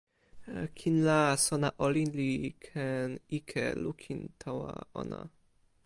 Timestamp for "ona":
5.01-5.21